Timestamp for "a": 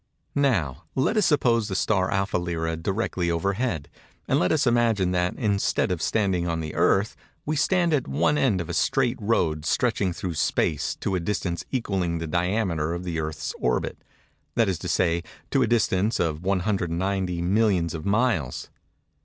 8.67-8.73, 11.13-11.19, 15.61-15.67